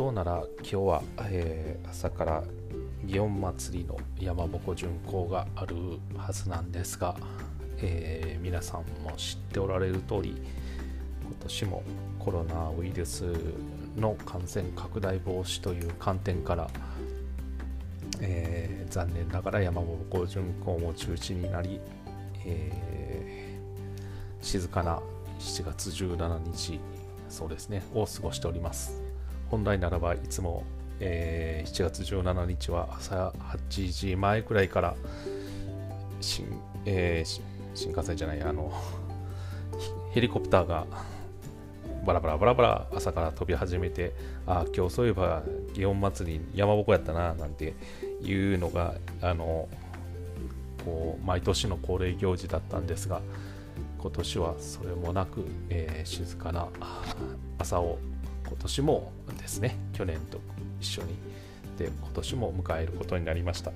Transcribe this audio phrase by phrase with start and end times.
[0.00, 2.42] 当なら今日は、えー、朝から
[3.04, 5.76] 祇園祭りの山鉾巡行がある
[6.16, 7.14] はずなんですが、
[7.82, 10.40] えー、皆さんも知っておられる通り
[11.22, 11.82] 今年も
[12.18, 13.24] コロナウイルス
[13.94, 16.70] の感染拡大防止という観点から、
[18.22, 21.78] えー、残念ながら山鉾巡行も中止になり、
[22.46, 24.98] えー、静かな
[25.38, 26.80] 7月17日
[27.28, 29.09] そうですねを過ごしております。
[29.50, 30.64] 本来ならばいつも
[31.00, 33.32] えー、7月17日は朝
[33.68, 34.94] 8時前くらいから
[36.20, 36.46] 新,、
[36.84, 37.40] えー、
[37.74, 38.70] 新幹線じゃないあの
[40.12, 40.86] ヘリコプターが
[42.04, 44.12] バラバラバラバラ朝から飛び始めて
[44.46, 45.42] あ今日そういえば
[45.74, 47.74] 祇園祭り山鉾やったななんて
[48.22, 49.68] いうのがあの
[50.84, 53.20] こう毎年の恒例行事だったんですが
[53.98, 56.68] 今年はそれもなく、えー、静かな
[57.58, 57.98] 朝を
[58.50, 60.40] 今年もですね去年と
[60.80, 61.14] 一緒に
[61.78, 63.72] で今年も迎えることになりました。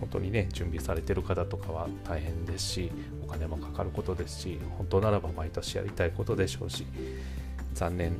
[0.00, 2.90] 本当にね準備されてる方とかは大変ですし
[3.22, 6.84] お金もかかることですし本当ならば毎年やりたいことでしょうし
[7.72, 8.16] 残念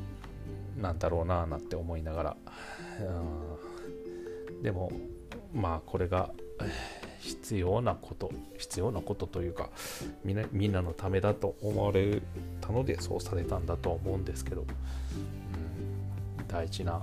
[0.81, 2.37] なんだろうなあなんて思いながら
[4.63, 4.93] でも
[5.53, 6.31] まあこれが
[7.19, 9.71] 必要なこと必要なことというか
[10.25, 12.23] みんなみんなのためだと思われ
[12.61, 14.69] たのでそうされたんだと思うんですけど、うん、
[16.53, 17.01] 大事な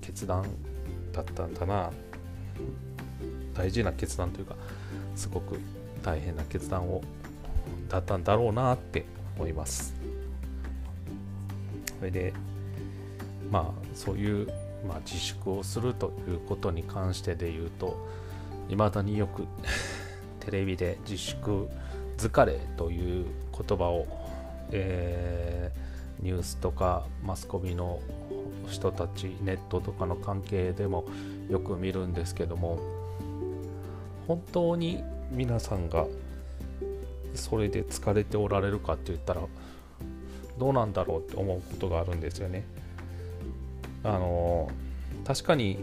[0.00, 0.44] 決断
[1.12, 1.90] だったんだな
[3.54, 4.54] 大事な決断というか
[5.16, 5.58] すごく
[6.02, 7.02] 大変な決断を
[7.88, 9.04] だったんだろうなって
[9.36, 9.94] 思います。
[11.98, 12.32] それで
[13.50, 14.46] まあそういう、
[14.86, 17.96] まあ、自粛をするということに関してで言うと
[18.68, 19.46] いまだによく
[20.40, 21.68] テレビで自粛
[22.18, 24.06] 疲れという言葉を、
[24.70, 28.00] えー、ニュースとかマスコミの
[28.68, 31.04] 人たちネットとかの関係でも
[31.48, 32.78] よく見るんですけども
[34.26, 36.06] 本当に皆さんが
[37.34, 39.42] それで疲れておられるかって言ったら
[40.58, 42.64] どうなんだろうって思うことがあるんですよね。
[44.02, 44.70] あの
[45.24, 45.78] 確かに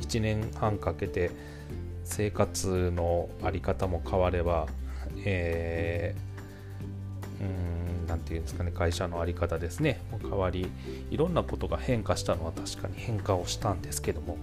[0.00, 1.30] 1年半かけて
[2.04, 4.66] 生活の在り方も変われば、
[5.24, 10.00] えー、うん何て言うんですかね会社の在り方ですね。
[10.20, 10.68] 変わり
[11.10, 14.36] いろんなことが変化したのは確かに変化をしたんですけども。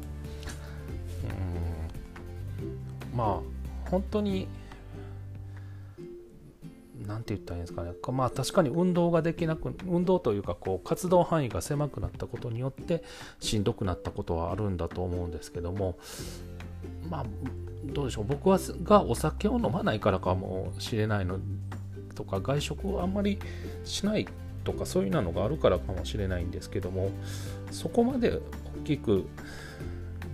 [3.12, 3.18] うん。
[3.18, 4.48] まあ本当に
[7.06, 7.92] 何て言ったらいいんですかね。
[8.12, 13.04] まあ確かに運動ができなく運動というかこう活動範囲が狭くなったことによって
[13.40, 15.98] しんどくなったことはあるんだと思うんですけども。
[17.10, 17.26] まあ
[17.86, 18.26] どうでしょう。
[18.26, 21.40] 僕はがお酒を飲まないからかもしれないの
[22.14, 23.40] とか外食をあんまり
[23.84, 24.28] しない
[24.64, 27.12] とかそういうのがあるからかもしれないんですけども
[27.72, 29.26] そこまで大きく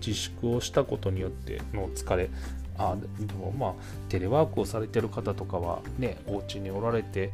[0.05, 2.29] 自粛をしたことによっての疲れ
[2.77, 3.73] あでもまあ
[4.09, 7.31] テレワークをされてる方とかはねお家におられて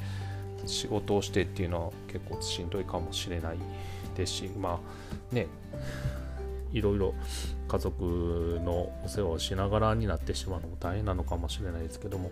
[0.65, 3.57] 仕事をしてっていうのは結構しんどいかもしれない
[4.15, 4.79] ですしま
[5.31, 5.47] あね
[6.73, 7.13] いろいろ
[7.67, 12.31] 家族のお世話をしながらになってしまうのも大変なのかもしれないですけども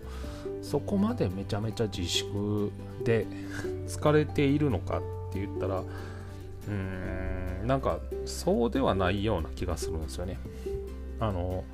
[0.60, 2.70] そこまでめちゃめちゃ自粛
[3.04, 3.26] で
[3.86, 5.00] 疲れているのかっ
[5.32, 10.38] て言ったらうーんなんかそうではないような気がするんですよね。
[11.20, 11.64] あの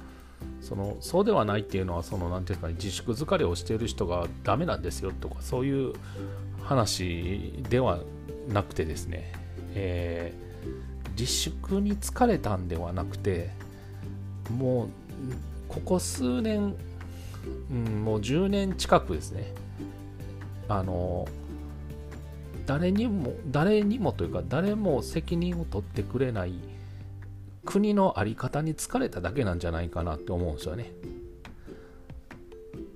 [0.60, 5.94] そのそうではないっていうのはその何て言うか、ね、自粛疲れをしている人がダメなんですよとかそういう
[6.62, 8.00] 話では
[8.48, 9.32] なくてですね、
[9.74, 10.47] えー
[11.18, 13.50] 自粛に疲れたんではなくて
[14.56, 14.88] もう
[15.68, 16.76] ここ数年、
[17.70, 19.52] うん、もう10年近くですね
[20.68, 21.26] あの
[22.66, 26.54] 誰にも誰にもというか誰も責任を取ってくれない
[27.64, 30.92] 国の在り方に疲れただけなんじゃないかなって思うんですよね。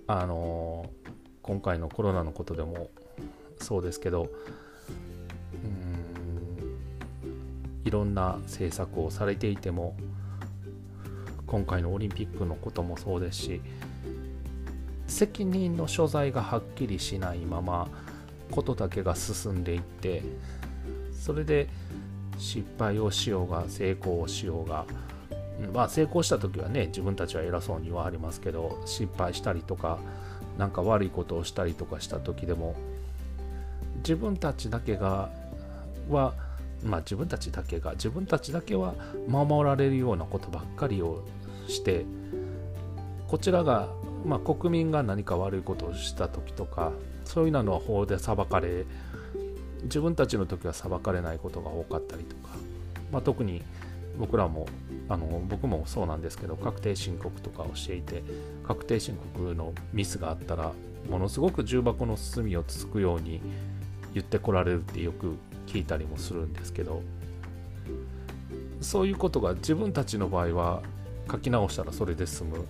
[0.06, 0.90] あの
[1.42, 2.90] 今回のコロナのことでも
[3.58, 4.28] そうですけど
[7.84, 9.96] いろんな政策をされていても
[11.46, 13.60] 今回のオリンピックのこともそうですし
[15.06, 17.88] 責任の所在がはっきりしないまま
[18.50, 20.22] ことだけが進んでいって
[21.12, 21.68] それで
[22.38, 24.86] 失敗をしようが成功をしようが
[25.72, 29.98] まあ成功した時はね自分たちは偉そうにはありますけど失敗したりとか
[30.58, 32.74] 何か悪いことをしたりとかした時でも
[33.98, 35.30] 自分たちだけが
[36.10, 36.34] は
[36.84, 38.94] まあ、自分たちだけが自分たちだけは
[39.28, 41.24] 守られるようなことばっかりを
[41.68, 42.04] して
[43.28, 43.88] こちらが、
[44.24, 46.92] まあ、国民が何か悪いことをした時とか
[47.24, 48.84] そういうのは法で裁かれ
[49.84, 52.52] 自分たちの時は裁かれないことが多かったりとか
[53.12, 53.62] まあ、特に
[54.18, 54.66] 僕らも
[55.08, 58.22] あの僕もそうなんですけど確定申告とかをしていて
[58.66, 60.72] 確定申告のミスがあったら
[61.08, 63.40] ものすごく重箱の隅をつつくように
[64.14, 65.36] 言ってこられるってよく
[65.72, 67.02] 聞いたりもするんですけど
[68.82, 70.82] そういうことが自分たちの場合は
[71.30, 72.66] 書き直したらそれで済む。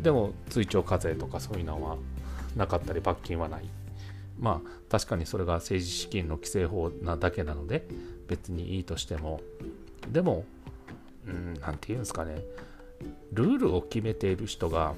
[0.00, 1.96] でも追徴課税とかそういうのは
[2.54, 3.64] なかったり罰金はない。
[4.38, 7.86] まあ確かにそれが政治資金の規正法なだけなので
[8.28, 9.40] 別にいいとしても。
[10.10, 10.44] でも
[11.60, 12.40] 何て言うんですかね。
[13.32, 14.94] ルールを決めている人が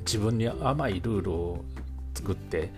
[0.00, 1.64] 自分に甘いルールを
[2.14, 2.70] 作って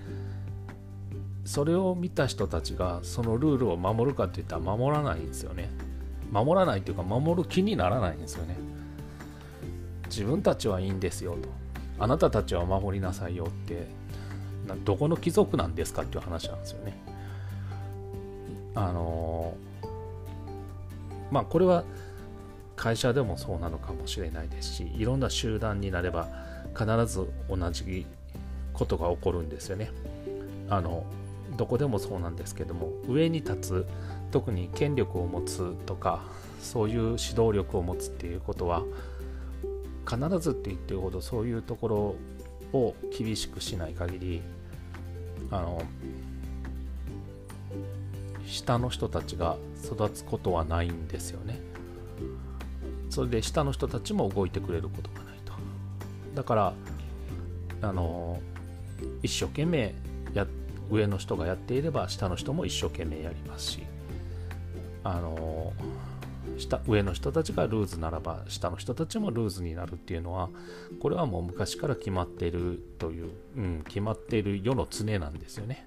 [1.46, 5.70] それを見た人たちがそのルールを守るかっていったら守らないんですよね。
[6.30, 8.56] 守らないというか守る気にならないんですよね。
[10.06, 11.48] 自分たちはいいんですよと。
[11.98, 13.86] あなたたちは守りなさいよって。
[14.84, 16.96] どこの貴族なんですかっていう話なんですよね。
[18.74, 19.54] あの
[21.30, 21.84] まあこれは
[22.74, 26.28] 会社でもそうなのかもしれないですしいろんな集団になれば
[26.76, 28.04] 必ず同じ
[28.74, 29.90] ことが起こるんですよね。
[30.68, 31.06] あの
[31.56, 33.86] どこでもそうなんですけども上に立つ
[34.30, 36.22] 特に権力を持つとか
[36.60, 38.82] そういう指導力を持つっていうことは
[40.08, 42.16] 必ずって言ってるほどそういうところ
[42.72, 44.42] を厳しくしない限り
[45.50, 45.82] あの
[48.46, 51.60] 下の人たちが育つことはないんですよね。
[53.10, 55.52] それで下の人たちも動いてくれることがないと。
[56.34, 56.74] だから
[57.82, 58.40] あの
[59.22, 59.94] 一生懸命
[60.90, 63.82] 上の人がやっていれば下の人も一生懸命やりますし
[65.04, 65.72] あの
[66.58, 70.48] 下上の人たちがルーズならば下の人たちもルーズになるっていうのは
[71.00, 75.86] これはもう昔から決まっているという、うん、決まっている世の常なんですよね。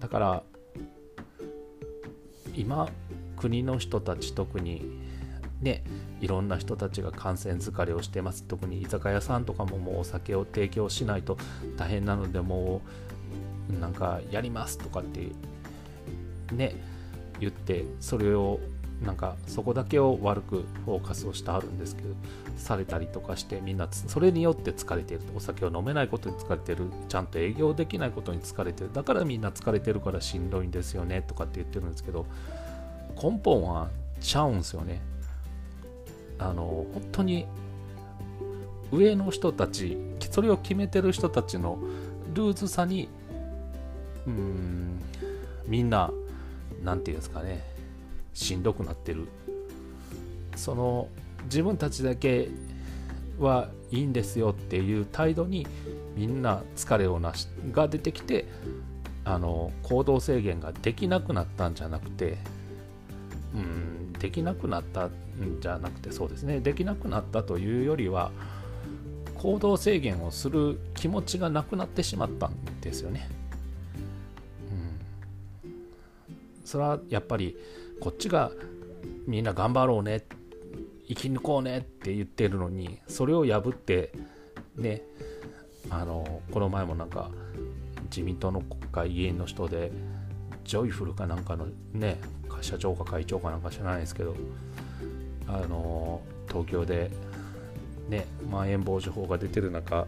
[0.00, 0.42] だから
[2.54, 2.88] 今
[3.36, 5.00] 国の人たち特に
[5.60, 5.84] ね
[6.20, 8.44] いろんな人たちが感染疲れをしてます。
[8.44, 11.38] 特に居酒屋さんとかももうお酒を提供しないと
[11.76, 12.88] 大変なのでもう
[13.68, 15.28] なんかやりますとかって
[16.52, 16.74] ね
[17.40, 18.60] 言ってそれを
[19.02, 22.08] なんかそこだけを悪くフォーカスをしてあるんですけど
[22.56, 32.26] されたりとかしてみんなそれによって疲れてるお酒を飲めないことに疲れてるちゃんと営業できないことに疲れてるだからみんな疲れてるからしんどいんですよねとかって言ってるんですけど
[33.20, 35.02] 根本はちゃうんですよね。
[36.38, 37.46] あの本当に
[38.90, 39.96] 上の人たち
[40.30, 41.78] それを決めてる人たちの
[42.34, 43.08] ルーズさに
[44.26, 45.00] うん。
[45.66, 46.10] みんな
[46.82, 47.64] 何て言うんですかね。
[48.34, 49.28] しんどくなってる。
[50.56, 51.08] その
[51.44, 52.50] 自分たちだけ
[53.38, 55.66] はいいんですよっていう態度に
[56.16, 58.46] みんな疲れをなしが出てきて
[59.24, 62.38] あの行動制限ができなくなったんじゃなくて
[63.54, 65.10] うんできなくなったん
[65.60, 66.60] じゃなくてそうですね。
[66.60, 68.30] できなくなったというよりは
[69.38, 73.28] 行動制限をする気持ちがなくなってしまったんですよね。
[76.72, 77.54] それはやっぱり
[78.00, 78.50] こっちが
[79.26, 80.24] みんな頑張ろうね
[81.06, 84.10] 生き抜こうねって言ってるのにそれを破って
[84.76, 85.02] ね
[85.90, 87.30] あのこの前もなんか
[88.04, 89.92] 自民党の国会議員の人で
[90.64, 92.18] ジョイフルかなんかのね
[92.62, 94.34] 社長か会長かなんか知らないですけど
[95.48, 97.10] あの東京で
[98.08, 100.06] ねまん延防止法が出てる中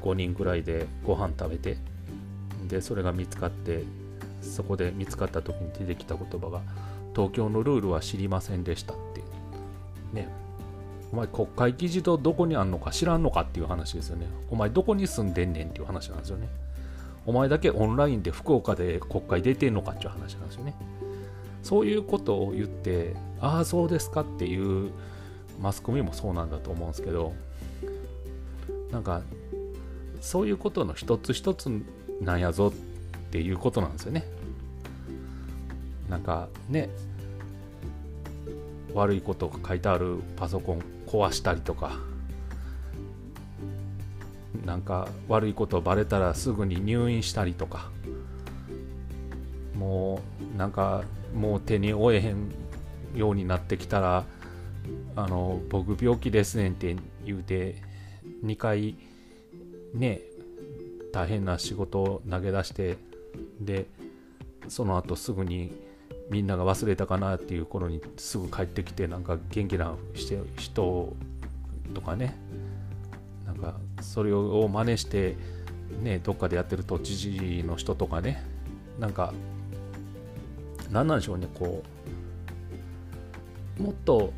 [0.00, 1.76] 5人ぐらいでご飯食べて
[2.66, 3.84] でそれが見つかって
[4.50, 6.60] そこで見つかった時に出てきた言葉が
[7.14, 9.22] 東京のルールは知りませんでしたって
[10.12, 10.28] ね。
[11.12, 14.26] お前国会議事堂どこにあんのか知らんのかっていう話ですよね。
[14.50, 16.48] お前どこに住んでんねんっていう話なんですよね。
[17.26, 20.74] お前だけオンラインで福岡で国会出てんのかっていう話なんですよね。
[21.62, 24.90] そういうことを言ってああそうですかっていう
[25.60, 27.32] マスコミもそうなんだと思うんですけど
[28.90, 29.22] なんか
[30.20, 31.70] そういうことの一つ一つ
[32.20, 32.72] なんやぞっ
[33.30, 34.24] ていうことなんですよね。
[36.08, 36.88] なんかね
[38.92, 41.98] 悪いことが書いてあるパソコン壊したりとか
[44.64, 47.90] なんか悪いことバレたらすぐに入院したりとか
[49.76, 50.20] も
[50.54, 52.52] うなんかもう手に負えへん
[53.14, 54.24] ようになってきたら
[55.16, 57.82] あの僕病気ですねんって言うて
[58.44, 58.96] 2回
[59.92, 60.20] ね
[61.12, 62.96] 大変な仕事を投げ出して
[63.60, 63.86] で
[64.68, 65.72] その後すぐに
[66.30, 69.94] みんなが忘れたかなっていう頃にすぐ帰ってきてなんか元気な
[70.56, 71.14] 人
[71.92, 72.36] とかね。
[73.46, 75.36] なんかそれを真似して
[76.02, 78.42] ねどっかでやってる都知事の人とかね。
[78.98, 79.32] なんか
[80.90, 81.82] 何なんでしょうねこ
[83.78, 84.32] うもっと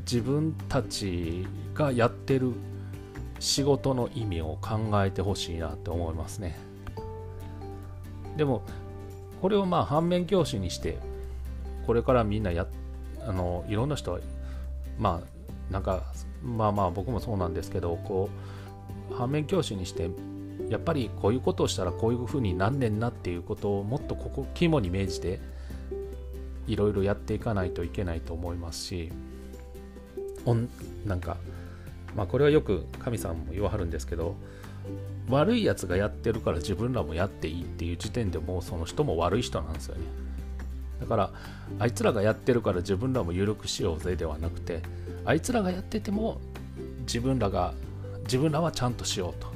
[0.00, 2.52] 自分たちがやってる
[3.40, 6.56] 仕事の意味を考えてほしいなって思いますね。
[8.36, 8.62] でも
[9.44, 10.96] これをまあ反面教師にして
[11.86, 12.66] これからみんなや
[13.26, 14.20] あのいろんな人は
[14.98, 16.02] まあなんか
[16.42, 18.30] まあまあ僕もそうなんですけどこ
[19.10, 20.08] う反面教師にして
[20.70, 25.40] やっぱりこういうことをしたらこういうふうになんねんなっていうことをもっとここ肝に銘じて
[26.66, 29.12] いろいろやっていかないといけないと思いますし
[30.46, 30.70] おん
[31.04, 31.36] なんか
[32.16, 34.36] まあこれはよく神さんも言わはるんですけど
[35.28, 40.02] 悪いやつがやってるから自分らもやっていいっていう時点でもうその人も悪い人なんですよね。
[41.00, 41.30] だから
[41.78, 44.82] あいつらがやってるから自分らも緩くしようぜではなくて
[45.24, 46.40] あいつらがやってても
[47.00, 47.74] 自分らが
[48.24, 49.48] 自分らはちゃんとしようと、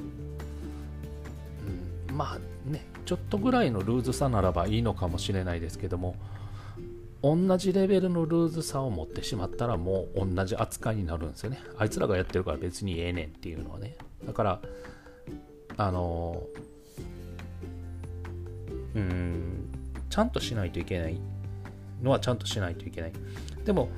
[2.10, 6.16] うん、まあねちょっとぐらいのルーズさならばいいのかもしれないですけども
[7.22, 11.60] 同じレベルのルーズさを持ってしまったらもう同じ扱いになるんですよね。
[11.76, 13.96] あいつらがやってるから別にええねんっていうのはね。
[14.24, 14.60] だから
[15.78, 16.42] あの
[18.94, 19.70] うん
[20.10, 21.18] ちゃんとしないといけない
[22.02, 23.12] のはちゃんとしないといけない。
[23.64, 23.88] でも、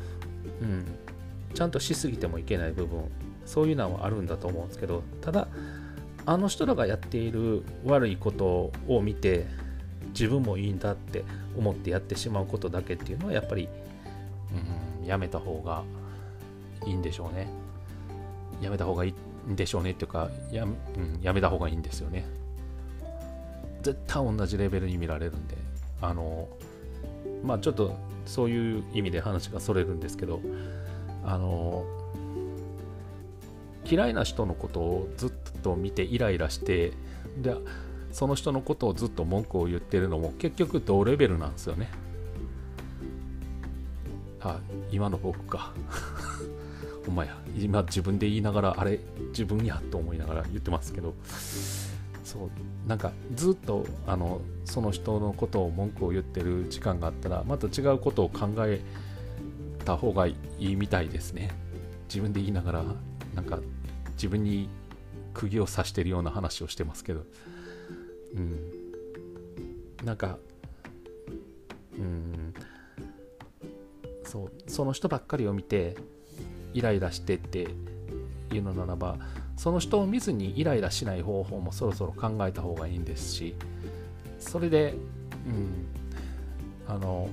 [0.60, 0.84] うん、
[1.54, 3.04] ちゃんとしすぎてもいけない部分
[3.46, 5.48] そういうのはあるんだと思うんですけどただ
[6.26, 9.46] あの人らがやっている悪いことを見て
[10.08, 11.24] 自分もいいんだって
[11.56, 13.68] 思ってやってしまうことだけっていうのはやっぱり、
[15.00, 15.82] うん、やめた方が
[16.86, 17.48] いいんでしょうね。
[18.60, 19.14] やめた方がいい
[19.48, 20.76] でしょうねっていうかや,、うん、
[21.22, 22.26] やめた方がいいんですよね。
[23.82, 25.56] 絶対同じレベルに見られるんで
[26.02, 26.48] あの
[27.42, 30.40] まあちょっとそういう意味で話がそれるんですけど
[31.24, 31.84] あの
[33.84, 35.32] 嫌いな人のことをずっ
[35.62, 36.92] と見てイライラして
[37.38, 37.54] で
[38.12, 41.88] その人のことをずっと文句を言ってるのも結局同レベルなんですよね。
[44.42, 44.58] あ
[44.90, 45.72] 今の僕か。
[47.08, 51.14] お前や今自分で言いながらあれ自分やと思いながら言ってますけど
[52.24, 58.80] そうなんかずっとあのその人のことを文句を言ってる時間があったらまた違うことを考え
[59.84, 61.50] た方がいいみたいですね。
[62.08, 62.84] 自分で言いながら
[63.34, 63.58] なんか
[64.12, 64.68] 自分に
[65.34, 67.24] 釘を刺してるような話をしてますけど。
[68.34, 68.60] うん。
[70.04, 70.38] なんか
[71.98, 72.54] うん。
[74.24, 75.96] そうその人ばっかりを見て
[76.74, 77.68] イライラしてって
[78.52, 79.16] いうのならば
[79.56, 83.54] その人を見ずにイライラしない方法もそろそろ考えた方がいいんですし
[84.38, 84.94] それで、
[85.46, 85.86] うん、
[86.88, 87.28] あの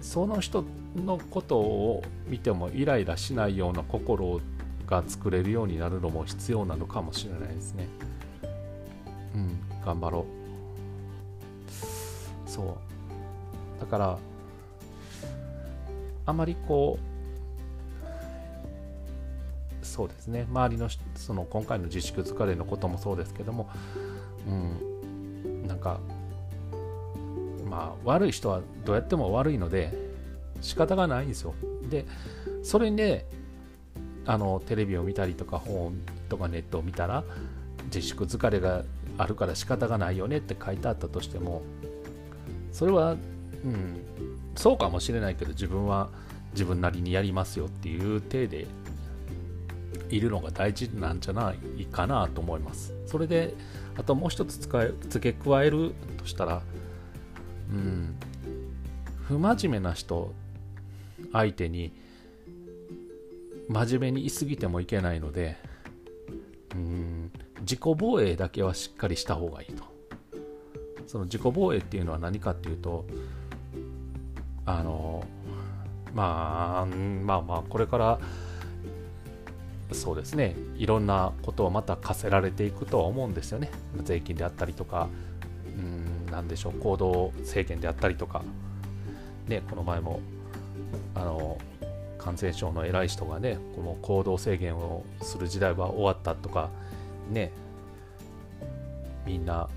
[0.00, 0.64] その人
[0.96, 4.40] のことを見てもイライラしないような心
[4.86, 7.88] が作れるようになるのも必要なのかもしれないですね。
[9.34, 10.42] うん、頑張ろう。
[12.50, 13.80] そう。
[13.80, 14.18] だから、
[16.26, 17.11] あまりこう、
[19.92, 23.68] そうですね、周りのその今回の自粛疲れのこともそうですけども、
[24.48, 26.00] うん、なんか、
[27.68, 29.92] まあ、悪い人はどうやっても悪いので、
[30.62, 31.54] 仕方がないんですよ。
[31.90, 32.06] で、
[32.62, 33.26] それで、
[34.24, 35.92] あのテレビを見たりとか本
[36.30, 37.24] とかネットを見たら
[37.86, 38.84] 自粛疲れが
[39.18, 41.62] あるから仕方がないよねって書いてあったとしても
[42.70, 43.16] それは、う
[43.68, 44.00] ん、
[44.54, 46.08] そうかもしれないけど自分は
[46.52, 48.66] 自分なりにやりますよっていう体で
[50.12, 52.92] いるのが大事なんじゃないかなと思います。
[53.06, 53.54] それで
[53.96, 56.62] あともう一つ使付け加えるとしたら、
[57.70, 58.14] うん、
[59.22, 60.32] 不真面目な人
[61.32, 61.92] 相手に
[63.68, 65.56] 真面目に言いすぎてもいけないので
[66.74, 69.84] うん自己防衛だけはしっかりした方がいいと
[71.06, 73.06] その自己防衛っていうのは何かっていうと
[74.64, 75.24] あの
[76.14, 78.18] まあまあまあこれから
[79.94, 80.54] そうですね。
[80.76, 83.70] いろんなことをまた課せられていくとは思うんですよね。
[84.02, 85.08] 税金であったりとか
[85.66, 88.42] うん何でしょう行動制限であったりとか。
[89.48, 90.20] ねこの前も
[91.14, 91.58] あの
[92.16, 96.70] 感染症の偉い人がねこの行動制限をする時代は終わったとか。
[97.30, 97.52] ね。
[99.26, 99.68] みんな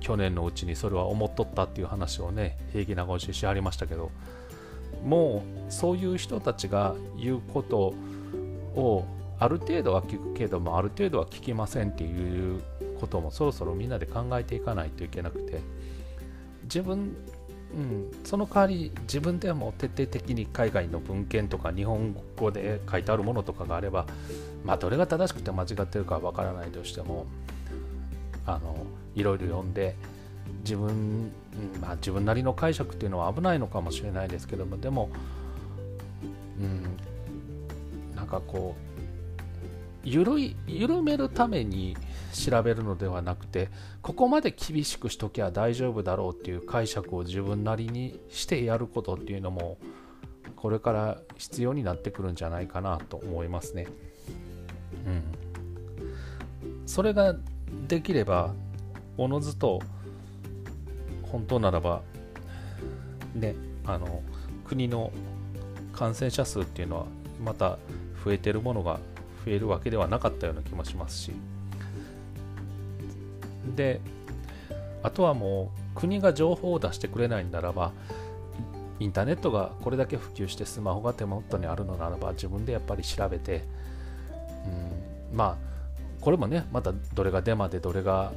[0.00, 4.10] 去年のうちにそれは思っとったっていう話をね平気な顔してしはりましたけど。
[5.04, 7.94] もうそういう人たちが言うこと
[8.78, 9.04] を
[9.42, 12.62] ある程度は聞くけどもある程度は聞きませんっていう
[13.00, 15.60] こともそろそろみんなで考えていかないといけなくて
[16.64, 17.16] 自分
[17.74, 24.04] うん、その代わり自分でも徹底的に海外の文献とか日本語で書いてあるものとかがあれば、
[24.62, 27.24] まあ、どれが正しくて間違ってるかわからないとしても
[28.44, 29.96] あのいろいろ読んで
[30.64, 31.32] 自分、
[31.80, 35.08] まあ、自分なりの解釈っていうのは危ないのかもしれないですけどもでも
[36.60, 36.82] うん
[38.14, 38.91] なんかこう
[40.04, 41.96] 緩い緩めるために
[42.32, 43.68] 調べるのではなくて
[44.00, 49.78] ここまで厳しくしときゃ大丈夫だろうっていう解釈を自分なりにしてやることっていうのも
[50.56, 53.86] これから必要になってくるんじゃないかなと思いますね。
[55.06, 55.22] うん、
[56.86, 57.34] それが
[57.88, 58.54] できれば
[59.16, 59.80] おのずと
[61.22, 62.02] 本当ならば
[63.34, 63.54] ね
[63.84, 64.22] あの
[64.64, 65.12] 国の
[65.92, 67.06] 感染者数っていうのは
[67.44, 67.78] また
[68.24, 69.00] 増えてるものが
[69.44, 71.32] 増えるわけではなかったような気もしますし。
[73.76, 74.00] で
[75.02, 77.92] あとはもう国が情報を出してくれないならば
[79.00, 83.64] インターネットがこれだけ普及してスマホが手元にあるのならば自分でやっぱり調べて、
[85.30, 85.72] うん、まあ
[86.20, 88.32] これもねまたどれがデマでどれが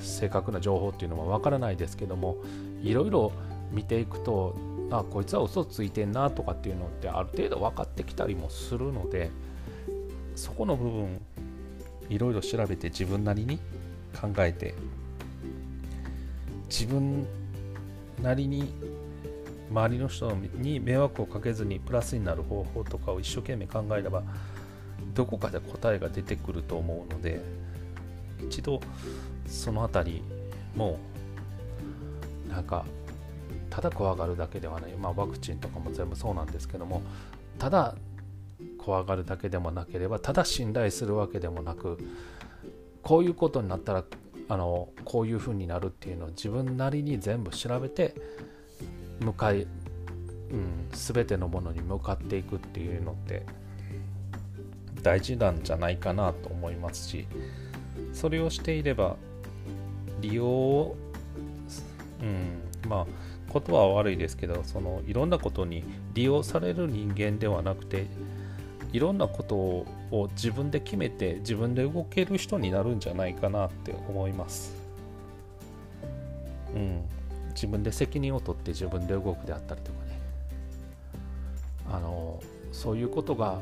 [0.00, 2.36] 正確な情報っていうのもわからないですけども
[2.82, 3.32] いろいろ
[3.72, 4.56] 見ていくと
[4.90, 9.30] あこいつは嘘ついてんなとかっていうのってある程度分かってきたりもするので
[10.36, 11.20] そこの部分
[12.08, 13.58] いろいろ調べて自分なりに
[14.18, 14.74] 考えて
[16.68, 17.26] 自分
[18.22, 18.72] なりに
[19.70, 24.22] 周りの人に迷惑をかけずにプラスになる方法とかを一生懸命考えれば
[25.14, 27.40] どこかで答えが出てくると思うので
[28.46, 28.80] 一度
[29.46, 30.22] その辺り
[30.74, 30.98] も
[32.48, 32.84] なんか
[33.70, 37.02] ただ怖がるだけではない、まあ、ワクチンとかも全部そうなんですけども
[37.58, 37.94] ただ
[38.86, 41.98] 怖がるだけでもなければただ信頼するわけでもなく
[43.02, 44.04] こういうことになったら
[44.48, 48.14] あのこういうふうになるっていうのを自分なりに全部調べて
[49.20, 49.66] 向かい、う
[50.54, 53.44] ん、全てのものに向かっていくっていうのって
[55.02, 57.26] 大事なんじゃないかなと思いますし
[58.12, 59.16] それをしていれば
[60.20, 60.96] 利用を、
[62.22, 63.06] うん、まあ
[63.52, 65.82] 言葉は悪いですけどそのいろんなことに
[66.14, 68.06] 利用される人間ではなくて
[68.92, 74.74] いろんなことを自分で決めて自分で動ける人になるんじゃないかなって思います。
[76.74, 77.02] うん、
[77.50, 80.20] 自分で責任を取って自分で動くであったりとかね。
[81.90, 82.40] あの
[82.72, 83.58] そういうことが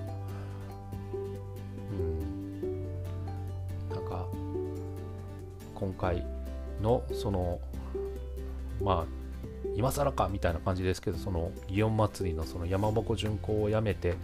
[1.92, 2.84] うん。
[3.90, 4.26] なんか
[5.74, 6.26] 今回
[6.82, 7.60] のその
[8.82, 9.24] まあ
[9.76, 14.14] 今更かみたいな感じですけどその祇園祭のその山鉾巡行をやめて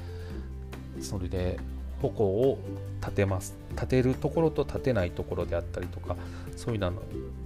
[1.00, 1.58] それで
[2.00, 2.58] 矛を
[3.00, 3.54] 立てます。
[3.72, 6.16] 立てるところと立てないところであったりとか
[6.56, 6.92] そういうの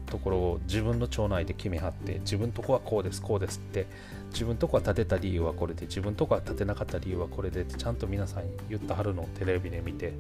[0.07, 3.87] ところを自分の町内で決めはって自分とこはこうですこうですって
[4.33, 10.13] 自分とこは立てた理由はこれで自分とこは立てなかった理由はこれでってちゃんと皆さん言ったはるのをテレビで見て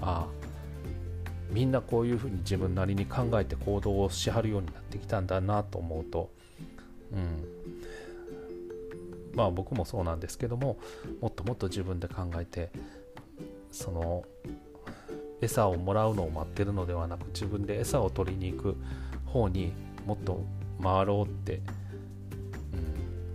[0.00, 0.52] ああ
[1.50, 6.30] みんなこういうふうに自分なりに考えて行動をしはるようになってきたんだなと思うと
[7.12, 7.81] うん。
[9.34, 10.78] まあ僕もそうなんですけども
[11.20, 12.70] もっともっと自分で考えて
[13.70, 14.24] その
[15.40, 18.76] 餌をもらうのを待ってるのではなく自分で餌を取りに行く
[19.26, 19.72] 方に
[20.06, 20.44] もっと
[20.82, 21.60] 回ろうって、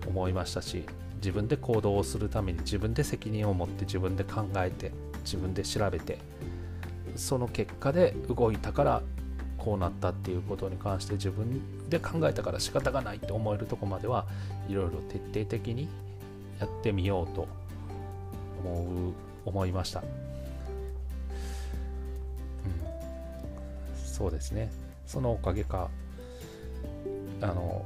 [0.03, 0.83] うん、思いましたし
[1.15, 4.91] 自分で行動をするために自分で責任を持って自分で考えて
[5.23, 6.19] 自分で調べて
[7.15, 9.01] その結果で動いたから
[9.67, 14.25] こうなったっていうことに関して自分で考えたから仕方がないって思えるとこまでは
[14.69, 15.89] いろいろ徹底的に
[16.57, 17.49] やってみようと
[18.63, 20.07] 思う思いました、うん、
[24.05, 24.71] そうですね。
[25.05, 25.89] そのおかげか
[27.41, 27.83] あの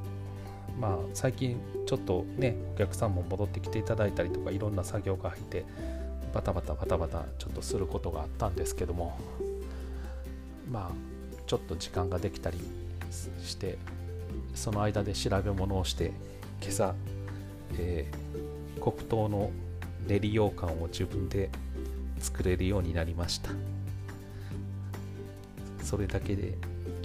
[0.79, 5.65] まあ最近ちょっとねお客さんも戻ってきていただいたりとかいろんな作業が入って
[6.31, 9.17] バタバタバタバタちょっとすることがあったんですけども
[10.71, 11.10] まあ
[11.51, 12.57] ちょっと時間ができたり
[13.43, 13.77] して
[14.55, 16.13] その間で調べ物をして
[16.61, 16.95] 今朝、
[17.77, 19.51] えー、黒糖の
[20.07, 21.49] 練り羊羹を自分で
[22.19, 23.49] 作れるようになりました。
[25.83, 26.53] それだけで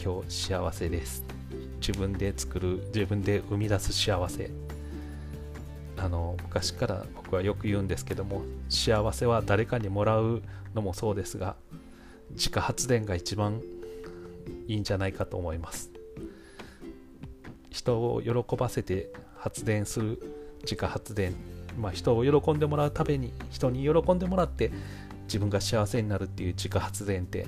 [0.00, 1.24] 今日幸せです。
[1.80, 4.52] 自分で作る自分で生み出す幸せ。
[5.96, 10.40] あの昔から僕はよく言うんですけども幸せは誰かにもらう
[10.72, 11.56] のもそうですが
[12.30, 13.60] 自家発電が一番
[14.68, 15.90] いいんじゃないかと思います。
[17.70, 20.18] 人を喜ばせて発電する
[20.62, 21.34] 自家発電。
[21.78, 24.72] まあ人を喜んでもらうために人に喜んでもらって
[25.24, 27.46] 自分が幸せになるっていう自家発電って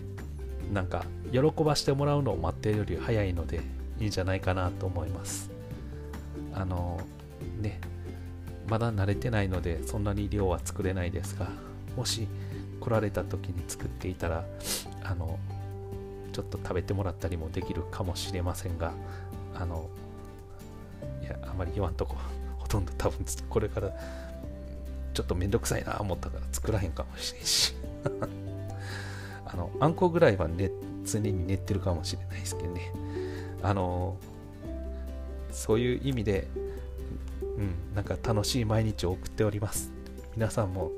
[0.72, 3.60] なんか喜ばしてもらうのを待っているより早いので
[3.98, 5.50] いいんじゃないかなと思います。
[6.54, 7.00] あの
[7.60, 7.80] ね
[8.68, 11.48] まだ慣れてないのでそんなに量は作れないですが
[11.96, 12.28] もし
[12.80, 14.44] 来られた時に作っていたら
[15.02, 15.38] あの
[16.38, 18.92] ちょっと食べてもらったりもできるかもしれませんが
[19.56, 19.90] あの
[21.20, 22.14] いやあまり言わんとこ。
[22.58, 23.90] ほとんど多分これから
[25.14, 27.74] ちょっとめんどくさいな思ったから作らへんかもしれんし。
[29.46, 30.70] あのあんこぐらいは、ね、
[31.04, 32.92] 常に寝てるかもしれないですけどね。
[33.60, 34.16] あの
[35.50, 36.46] そういう意味で、
[37.42, 39.90] うん、なんか楽しい毎日を送っております。
[40.36, 40.92] 皆さんも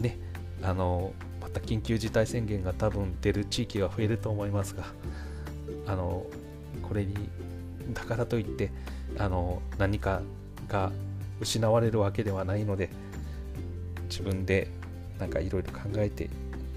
[0.00, 0.16] ね
[0.62, 1.12] あの
[1.46, 4.82] また緊急事態宣言が多分出る地域が増えると思いますが
[5.86, 6.26] あの
[6.82, 7.14] これに
[7.92, 8.72] だからといって
[9.16, 10.22] あの何か
[10.68, 10.90] が
[11.40, 12.90] 失われるわけではないので
[14.10, 14.68] 自分で
[15.20, 16.28] なんかいろいろ考えて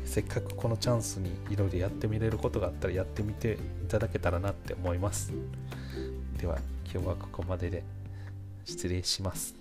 [0.05, 3.53] せっかくこのチャンスにいろいろやってみれることがあったらやってみて
[3.83, 5.33] いただけたらなって思います。
[6.37, 6.59] では
[6.91, 7.83] 今日はここまでで
[8.65, 9.58] 失礼します。